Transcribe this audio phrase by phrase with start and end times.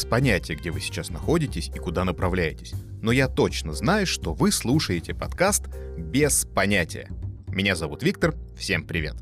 [0.00, 2.72] без понятия, где вы сейчас находитесь и куда направляетесь.
[3.02, 5.64] Но я точно знаю, что вы слушаете подкаст
[5.98, 7.10] «Без понятия».
[7.48, 9.16] Меня зовут Виктор, всем привет.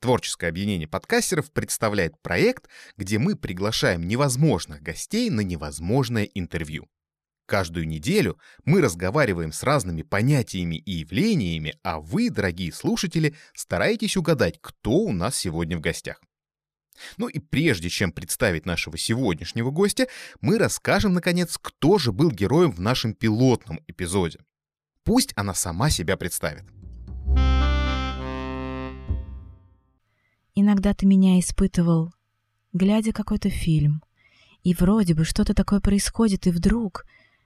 [0.00, 2.66] Творческое объединение подкастеров представляет проект,
[2.96, 6.86] где мы приглашаем невозможных гостей на невозможное интервью.
[7.44, 14.58] Каждую неделю мы разговариваем с разными понятиями и явлениями, а вы, дорогие слушатели, стараетесь угадать,
[14.62, 16.22] кто у нас сегодня в гостях.
[17.16, 20.08] Ну и прежде чем представить нашего сегодняшнего гостя,
[20.40, 24.38] мы расскажем, наконец, кто же был героем в нашем пилотном эпизоде.
[25.04, 26.64] Пусть она сама себя представит.
[30.54, 32.12] Иногда ты меня испытывал,
[32.72, 34.02] глядя какой-то фильм,
[34.62, 37.04] и вроде бы что-то такое происходит, и вдруг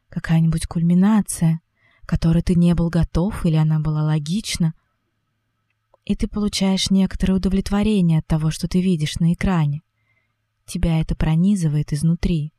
[0.09, 1.61] какая-нибудь кульминация,
[2.07, 4.75] которой ты не был готов или она была логична,
[6.05, 9.83] и ты получаешь некоторое удовлетворение от того, что ты видишь на экране.
[10.67, 12.53] Тебя это пронизывает изнутри.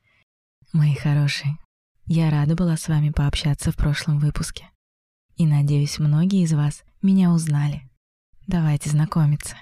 [0.74, 1.58] Мои хорошие,
[2.06, 4.70] я рада была с вами пообщаться в прошлом выпуске.
[5.36, 7.90] И надеюсь, многие из вас меня узнали.
[8.48, 9.56] Давайте знакомиться.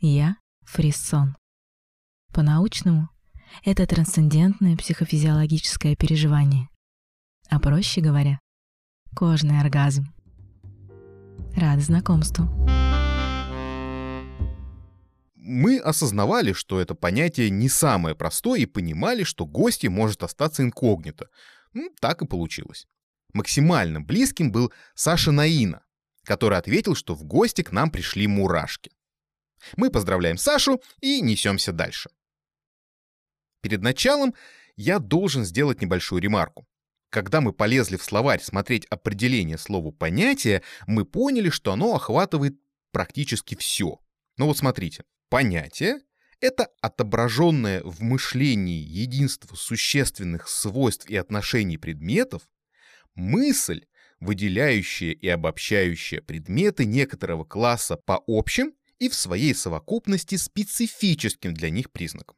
[0.00, 1.36] Я Фриссон.
[2.32, 3.08] По-научному
[3.64, 6.68] это трансцендентное психофизиологическое переживание.
[7.50, 8.38] А проще говоря,
[9.14, 10.12] кожный оргазм.
[11.54, 12.48] Рада знакомству
[15.44, 21.28] мы осознавали, что это понятие не самое простое и понимали, что гости может остаться инкогнито.
[21.72, 22.86] Ну, так и получилось.
[23.32, 25.84] Максимально близким был Саша Наина,
[26.24, 28.92] который ответил, что в гости к нам пришли мурашки.
[29.76, 32.10] Мы поздравляем Сашу и несемся дальше.
[33.62, 34.34] Перед началом
[34.76, 36.66] я должен сделать небольшую ремарку.
[37.10, 42.54] Когда мы полезли в словарь смотреть определение слову «понятие», мы поняли, что оно охватывает
[42.92, 43.98] практически все.
[44.36, 45.04] Ну вот смотрите.
[45.32, 46.00] Понятие—
[46.40, 52.42] это отображенное в мышлении единство существенных свойств и отношений предметов,
[53.14, 53.86] мысль,
[54.20, 61.90] выделяющая и обобщающая предметы некоторого класса по общим и в своей совокупности специфическим для них
[61.92, 62.36] признакам.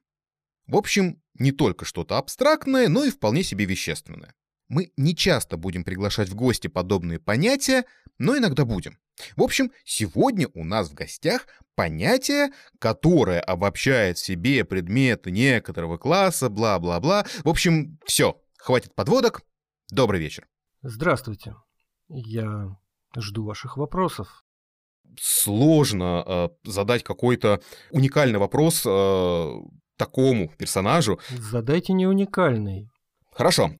[0.69, 4.37] В общем, не только что-то абстрактное, но и вполне себе вещественное.
[4.69, 7.87] Мы не часто будем приглашать в гости подобные понятия,
[8.19, 9.01] но иногда будем.
[9.37, 16.49] В общем, сегодня у нас в гостях понятие, которое обобщает в себе предметы некоторого класса,
[16.49, 17.25] бла-бла-бла.
[17.45, 19.43] В общем, все, хватит подводок.
[19.91, 20.47] Добрый вечер.
[20.83, 21.55] Здравствуйте.
[22.09, 22.77] Я
[23.17, 24.45] жду ваших вопросов.
[25.21, 27.61] Сложно э, задать какой-то
[27.91, 29.53] уникальный вопрос э,
[29.97, 31.21] такому персонажу.
[31.31, 32.91] Задайте не уникальный.
[33.33, 33.71] Хорошо.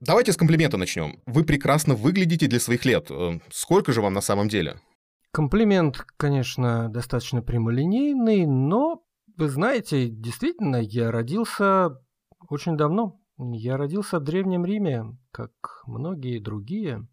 [0.00, 1.20] Давайте с комплимента начнем.
[1.26, 3.10] Вы прекрасно выглядите для своих лет.
[3.10, 4.80] Э, сколько же вам на самом деле?
[5.32, 9.02] Комплимент, конечно, достаточно прямолинейный, но,
[9.36, 12.00] вы знаете, действительно, я родился
[12.48, 13.20] очень давно.
[13.38, 17.08] Я родился в Древнем Риме, как многие другие.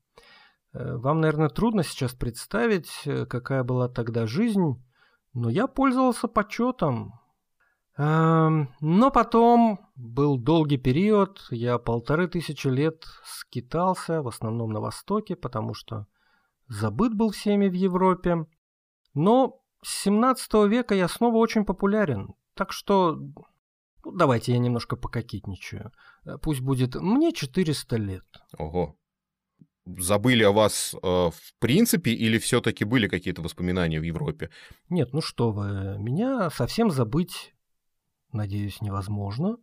[0.72, 4.79] Э, вам, наверное, трудно сейчас представить, э, какая была тогда жизнь,
[5.34, 7.25] но я пользовался почетом, Эм,
[7.97, 15.73] но потом был долгий период, я полторы тысячи лет скитался, в основном на Востоке, потому
[15.73, 16.06] что
[16.67, 18.45] забыт был всеми в Европе.
[19.13, 23.17] Но с 17 века я снова очень популярен, так что
[24.06, 25.91] ну, давайте я немножко пококетничаю.
[26.25, 28.25] Э, пусть будет мне 400 лет.
[28.57, 28.95] Ого.
[29.85, 34.50] Забыли о вас э, в принципе или все-таки были какие-то воспоминания в Европе?
[34.89, 37.55] Нет, ну что вы, меня совсем забыть
[38.35, 39.57] надеюсь, невозможно,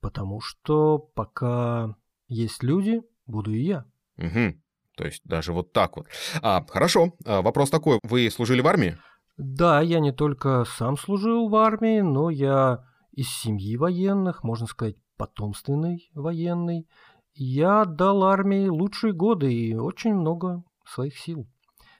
[0.00, 1.96] потому что пока
[2.28, 3.84] есть люди, буду и я.
[4.18, 4.54] Угу.
[4.96, 6.08] То есть даже вот так вот.
[6.42, 7.14] А, хорошо.
[7.24, 8.00] А, вопрос такой.
[8.02, 8.98] Вы служили в армии?
[9.36, 14.96] Да, я не только сам служил в армии, но я из семьи военных, можно сказать,
[15.16, 16.88] потомственный военный.
[17.34, 21.46] Я дал армии лучшие годы и очень много своих сил.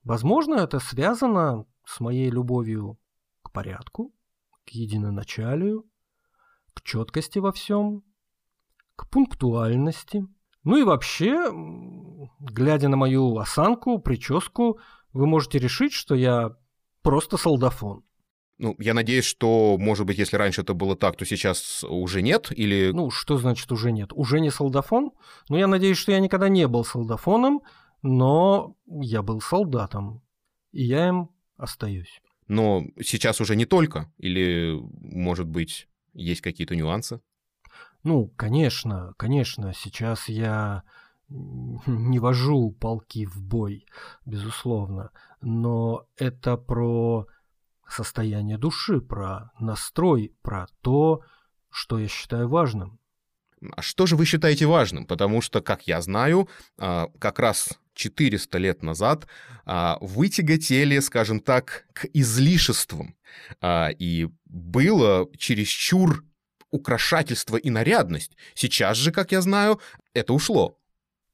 [0.02, 2.98] Возможно, это связано с моей любовью
[3.42, 4.12] к порядку,
[4.64, 5.84] к единоначалию,
[6.78, 8.04] к четкости во всем,
[8.94, 10.26] к пунктуальности.
[10.62, 11.50] Ну и вообще,
[12.38, 14.78] глядя на мою осанку, прическу,
[15.12, 16.56] вы можете решить, что я
[17.02, 18.04] просто солдафон.
[18.58, 22.52] Ну, я надеюсь, что, может быть, если раньше это было так, то сейчас уже нет,
[22.54, 22.90] или...
[22.92, 24.10] Ну, что значит уже нет?
[24.12, 25.12] Уже не солдафон?
[25.48, 27.62] Ну, я надеюсь, что я никогда не был солдафоном,
[28.02, 30.22] но я был солдатом,
[30.72, 32.20] и я им остаюсь.
[32.48, 35.88] Но сейчас уже не только, или, может быть,
[36.18, 37.20] есть какие-то нюансы?
[38.02, 40.82] Ну, конечно, конечно, сейчас я
[41.28, 43.86] не вожу полки в бой,
[44.24, 45.10] безусловно,
[45.40, 47.26] но это про
[47.86, 51.22] состояние души, про настрой, про то,
[51.70, 52.98] что я считаю важным.
[53.76, 55.06] А что же вы считаете важным?
[55.06, 59.26] Потому что, как я знаю, а, как раз 400 лет назад
[59.64, 63.14] а, вы тяготели, скажем так, к излишествам.
[63.98, 66.24] И было чересчур
[66.70, 68.36] украшательство и нарядность.
[68.54, 69.80] Сейчас же, как я знаю,
[70.14, 70.78] это ушло.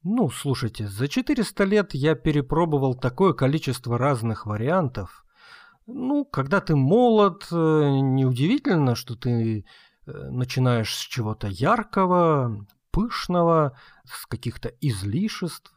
[0.02, 5.24] Ну, слушайте, за 400 лет я перепробовал такое количество разных вариантов.
[5.86, 9.64] Ну, когда ты молод, э, неудивительно, что ты
[10.06, 15.72] начинаешь с чего-то яркого, пышного, с каких-то излишеств,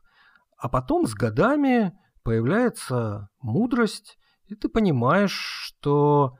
[0.58, 6.38] а потом с годами появляется мудрость, и ты понимаешь, что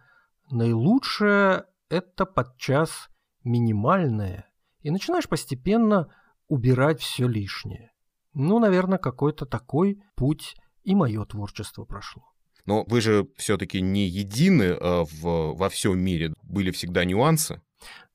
[0.50, 3.10] наилучшее– это подчас
[3.44, 4.50] минимальное,
[4.82, 6.14] и начинаешь постепенно
[6.48, 7.92] убирать все лишнее.
[8.34, 12.24] Ну, наверное, какой-то такой путь и мое творчество прошло.
[12.66, 16.34] Но вы же все-таки не едины а в, во всем мире.
[16.44, 17.62] Были всегда нюансы.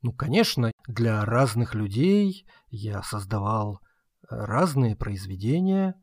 [0.02, 5.94] Ну, конечно, для разных людей я создавал э, разные произведения,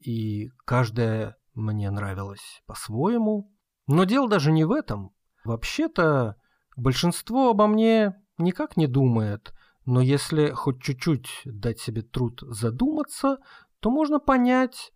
[0.00, 3.50] и каждое мне нравилось по-своему.
[3.86, 5.12] Но дело даже не в этом.
[5.44, 6.36] Вообще-то
[6.76, 9.54] большинство обо мне никак не думает,
[9.86, 13.38] но если хоть чуть-чуть дать себе труд задуматься,
[13.80, 14.92] то можно понять,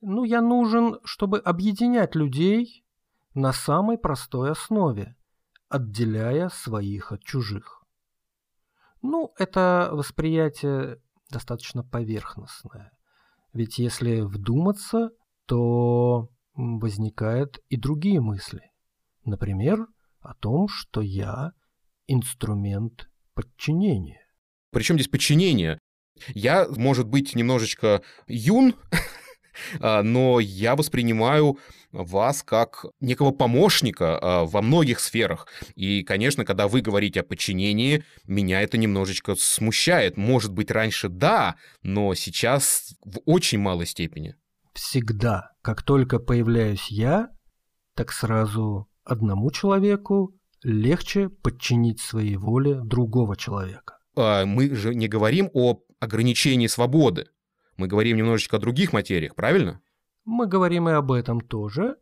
[0.00, 2.84] ну, я нужен, чтобы объединять людей
[3.34, 5.16] на самой простой основе,
[5.68, 7.84] отделяя своих от чужих.
[9.02, 11.00] Ну, это восприятие
[11.30, 12.92] достаточно поверхностное.
[13.52, 15.10] Ведь если вдуматься,
[15.46, 18.70] то возникают и другие мысли.
[19.24, 19.86] Например,
[20.20, 21.52] о том, что я
[22.06, 24.26] инструмент подчинения.
[24.70, 25.78] Причем здесь подчинение?
[26.34, 28.74] Я, может быть, немножечко юн,
[29.80, 31.58] но я воспринимаю
[31.92, 35.46] вас как некого помощника а, во многих сферах.
[35.74, 40.16] И, конечно, когда вы говорите о подчинении, меня это немножечко смущает.
[40.16, 44.36] Может быть, раньше да, но сейчас в очень малой степени.
[44.74, 47.28] Всегда, как только появляюсь я,
[47.94, 53.98] так сразу одному человеку легче подчинить своей воле другого человека.
[54.16, 57.26] А, мы же не говорим о ограничении свободы.
[57.78, 59.80] Мы говорим немножечко о других материях, правильно?
[60.24, 61.96] Мы говорим и об этом тоже,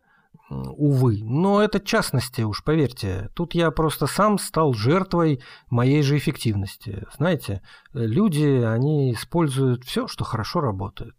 [0.48, 1.20] увы.
[1.22, 3.30] Но это частности, уж поверьте.
[3.34, 7.06] Тут я просто сам стал жертвой моей же эффективности.
[7.16, 7.62] Знаете,
[7.92, 11.14] люди, они используют все, что хорошо работает.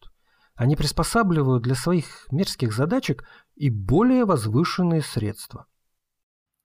[0.55, 3.23] Они приспосабливают для своих мерзких задачек
[3.55, 5.67] и более возвышенные средства.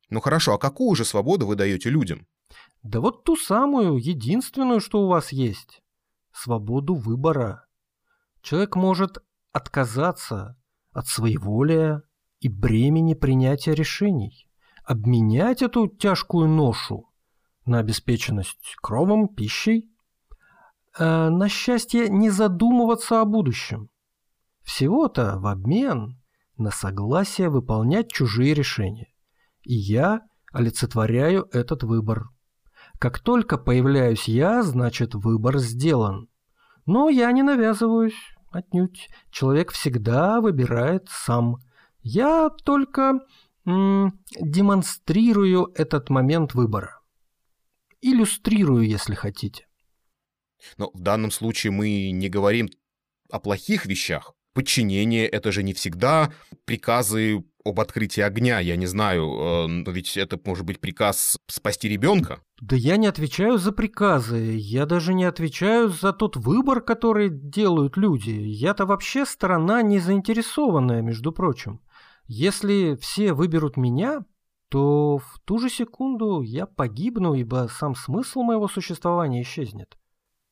[0.09, 2.27] Ну хорошо, а какую же свободу вы даете людям?
[2.83, 5.83] Да вот ту самую, единственную, что у вас есть.
[6.33, 7.67] Свободу выбора.
[8.43, 9.19] Человек может
[9.53, 10.57] отказаться
[10.93, 12.03] от своеволия
[12.41, 14.49] и бремени принятия решений,
[14.85, 17.09] обменять эту тяжкую ношу
[17.65, 19.89] на обеспеченность кровом, пищей,
[20.99, 23.91] э, на счастье не задумываться о будущем.
[24.63, 26.21] Всего-то в обмен
[26.57, 29.13] на согласие выполнять чужие решения.
[29.63, 30.23] И я
[30.53, 32.29] олицетворяю этот выбор.
[32.99, 36.29] Как только появляюсь я, значит выбор сделан.
[36.85, 39.09] Но я не навязываюсь, отнюдь.
[39.31, 41.57] Человек всегда выбирает сам.
[42.03, 43.21] Я только
[43.65, 47.01] м- демонстрирую этот момент выбора.
[48.01, 49.67] Иллюстрирую, если хотите.
[50.77, 52.69] Но в данном случае мы не говорим
[53.31, 54.35] о плохих вещах.
[54.53, 56.33] Подчинение— это же не всегда
[56.65, 61.89] приказы об открытии огня, я не знаю, э, но ведь это может быть приказ спасти
[61.89, 62.41] ребенка.
[62.61, 67.97] Да я не отвечаю за приказы, я даже не отвечаю за тот выбор, который делают
[67.97, 68.31] люди.
[68.31, 71.81] Я-то вообще сторона не заинтересованная, между прочим.
[72.27, 74.25] Если все выберут меня,
[74.69, 79.99] то в ту же секунду я погибну, ибо сам смысл моего существования исчезнет.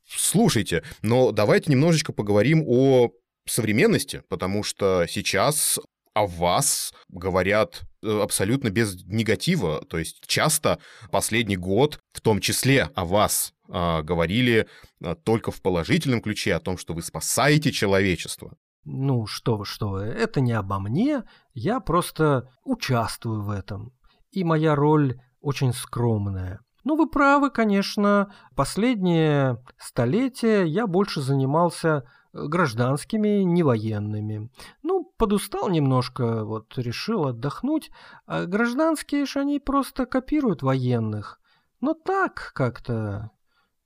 [0.07, 3.13] Слушайте, но давайте немножечко поговорим о
[3.47, 5.79] современности, потому что сейчас
[6.15, 9.85] о вас говорят э, абсолютно без негатива.
[9.89, 10.79] То есть часто
[11.11, 14.67] последний год, в том числе о вас, а, говорили
[15.03, 18.57] а, только в положительном ключе, о том, что вы спасаете человечество.
[18.85, 23.93] Ну, что что это не обо мне, я просто участвую в этом.
[24.33, 26.61] И моя роль очень скромная.
[26.83, 28.33] Ну, вы правы, конечно.
[28.57, 34.51] Последнее столетие я больше занимался гражданскими, не военными.
[34.83, 37.91] Ну, подустал немножко, вот решил отдохнуть,
[38.27, 41.41] а гражданские же они просто копируют военных.
[41.81, 43.31] Но так как-то,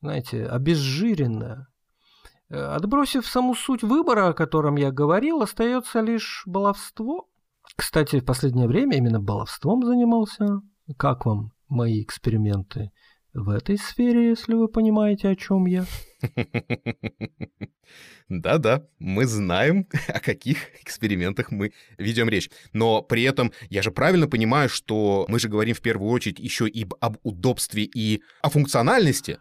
[0.00, 1.68] знаете, обезжиренно.
[2.50, 7.28] Отбросив саму суть выбора, о котором я говорил, остается лишь баловство.
[7.76, 10.60] Кстати, в последнее время именно баловством занимался.
[10.98, 12.92] Как вам мои эксперименты
[13.35, 15.85] в этой сфере, если вы понимаете, о чем я?
[18.29, 22.49] Да-да, мы знаем, о каких экспериментах мы ведем речь.
[22.73, 26.69] Но при этом я же правильно понимаю, что мы же говорим в первую очередь еще
[26.69, 29.38] и об удобстве и о функциональности.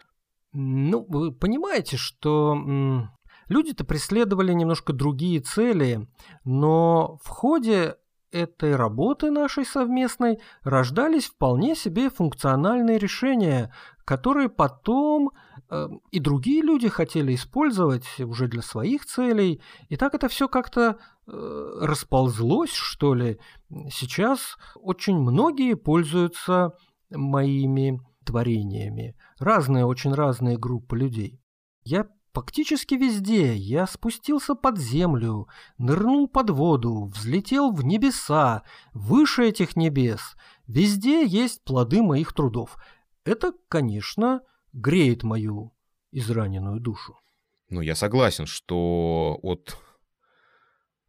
[0.52, 3.08] Ну, вы понимаете, что
[3.48, 6.08] люди-то преследовали немножко другие цели,
[6.44, 7.96] но в ходе
[8.34, 13.74] этой работы нашей совместной рождались вполне себе функциональные решения,
[14.06, 15.32] которые потом
[15.70, 19.62] э, и другие люди хотели использовать уже для своих целей.
[19.90, 20.98] И так это все как-то
[21.28, 23.40] э, расползлось, что ли.
[23.92, 26.74] Сейчас очень многие пользуются
[27.12, 29.16] моими творениями.
[29.40, 31.40] Разные, очень разные группы людей.
[31.84, 35.48] Я Фактически везде я спустился под землю,
[35.78, 38.64] нырнул под воду, взлетел в небеса,
[38.94, 40.36] выше этих небес.
[40.66, 42.78] Везде есть плоды моих трудов.
[43.24, 44.42] Это, конечно,
[44.74, 45.74] греет мою
[46.12, 47.20] израненную душу.
[47.70, 49.78] Ну, я согласен, что от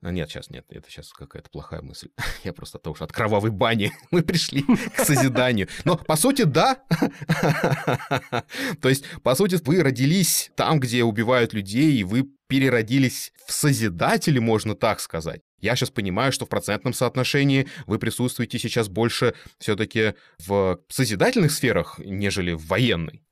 [0.05, 2.11] а нет, сейчас нет, это сейчас какая-то плохая мысль.
[2.45, 5.67] Я просто от того, что от кровавой бани мы пришли к созиданию.
[5.87, 6.83] Но, по сути, да.
[8.83, 14.39] То есть, по сути, вы родились там, где убивают людей, и вы переродились в созидатели,
[14.39, 15.41] можно так сказать.
[15.59, 21.99] Я сейчас понимаю, что в процентном соотношении вы присутствуете сейчас больше все-таки в созидательных сферах,
[21.99, 23.23] нежели в военной.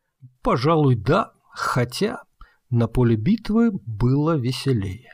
[0.42, 1.32] Пожалуй, да.
[1.50, 2.22] Хотя
[2.70, 5.12] на поле битвы было веселее.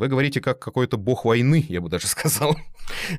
[0.00, 2.56] Вы говорите как какой-то бог войны, я бы даже сказал.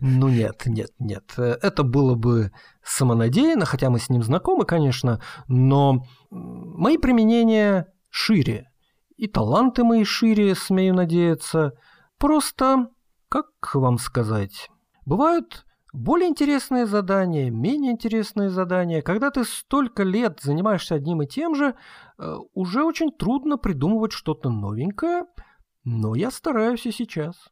[0.02, 1.32] Ну нет, нет, нет.
[1.38, 2.52] Это было бы
[2.84, 8.72] самонадеянно, хотя мы с ним знакомы, конечно, но мои применения шире.
[9.16, 11.74] И таланты мои шире, смею надеяться.
[12.18, 12.88] Просто,
[13.30, 13.46] как
[13.76, 14.72] вам сказать,
[15.06, 19.04] бывают более интересные задания, менее интересные задания.
[19.04, 21.76] Когда ты столько лет занимаешься одним и тем же,
[22.18, 25.26] э, уже очень трудно придумывать что-то новенькое–
[25.84, 27.50] но я стараюсь и сейчас.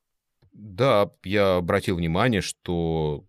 [0.52, 3.26] Да, я обратил внимание, что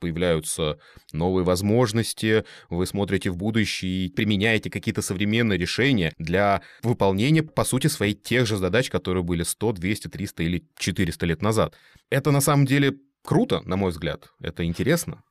[0.00, 0.78] появляются
[1.12, 7.88] новые возможности, вы смотрите в будущее и применяете какие-то современные решения для выполнения, по сути,
[7.88, 11.74] своих тех же задач, которые были 100, 200, 300 или 400 лет назад.
[12.10, 14.30] Это на самом деле круто, на мой взгляд.
[14.40, 15.22] Это интересно.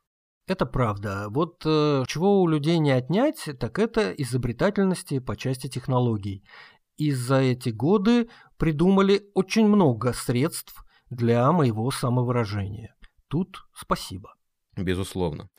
[0.47, 1.27] Это правда.
[1.29, 6.43] Вот э, чего у людей не отнять, так это изобретательности по части технологий
[6.97, 12.95] и за эти годы придумали очень много средств для моего самовыражения.
[13.27, 14.35] Тут спасибо.
[14.75, 15.49] Безусловно.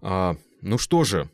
[0.00, 1.30] А, ну что же,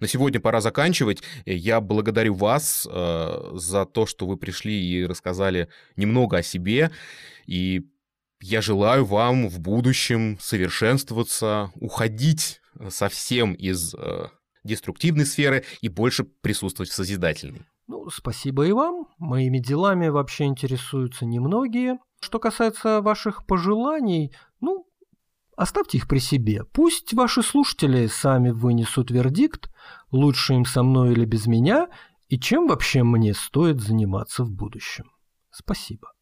[0.00, 1.22] на сегодня пора заканчивать.
[1.46, 6.90] Я благодарю вас э, за то, что вы пришли и рассказали немного о себе.
[7.46, 7.86] И
[8.40, 14.28] я желаю вам в будущем совершенствоваться, уходить совсем из э,
[14.64, 17.64] деструктивной сферы и больше присутствовать в созидательной.
[17.86, 19.08] Ну, спасибо и вам.
[19.18, 21.98] Моими делами вообще интересуются немногие.
[22.20, 24.88] Что касается ваших пожеланий, ну,
[25.56, 26.64] оставьте их при себе.
[26.72, 29.70] Пусть ваши слушатели сами вынесут вердикт,
[30.10, 31.88] лучше им со мной или без меня,
[32.28, 35.10] и чем вообще мне стоит заниматься в будущем.
[35.50, 36.12] Спасибо.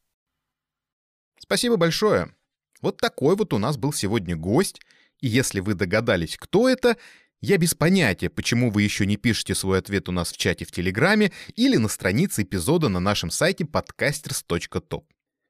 [1.39, 2.35] Спасибо большое.
[2.81, 4.81] Вот такой вот у нас был сегодня гость.
[5.21, 6.97] И если вы догадались, кто это,
[7.43, 10.71] я без понятия, почему вы еще не пишете свой ответ у нас в чате в
[10.71, 15.03] Телеграме или на странице эпизода на нашем сайте podcasters.top.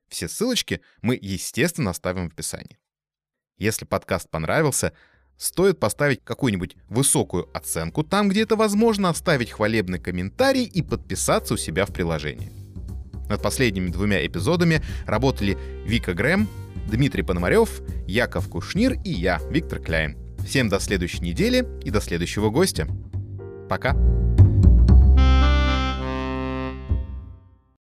[0.09, 2.79] Все ссылочки мы, естественно, оставим в описании.
[3.59, 4.95] Если подкаст понравился,
[5.37, 11.57] стоит поставить какую-нибудь высокую оценку там, где это возможно, оставить хвалебный комментарий и подписаться у
[11.59, 12.51] себя в приложении.
[13.29, 16.49] Над последними двумя эпизодами работали Вика Грэм,
[16.91, 20.22] Дмитрий Пономарев, Яков Кушнир и я, Виктор Кляйн.
[20.45, 22.87] Всем до следующей недели и до следующего гостя.
[23.69, 23.97] Пока.